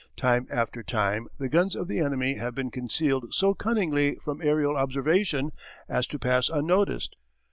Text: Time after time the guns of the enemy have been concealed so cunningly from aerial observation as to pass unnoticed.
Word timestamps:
Time 0.17 0.47
after 0.49 0.81
time 0.81 1.27
the 1.37 1.47
guns 1.47 1.75
of 1.75 1.87
the 1.87 1.99
enemy 1.99 2.33
have 2.33 2.55
been 2.55 2.71
concealed 2.71 3.31
so 3.35 3.53
cunningly 3.53 4.15
from 4.15 4.41
aerial 4.41 4.75
observation 4.75 5.51
as 5.87 6.07
to 6.07 6.17
pass 6.17 6.49
unnoticed. 6.49 7.15